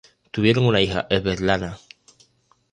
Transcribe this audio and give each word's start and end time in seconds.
Tuvieron 0.31 0.65
una 0.65 0.81
hija, 0.81 1.05
Svetlana. 1.09 1.77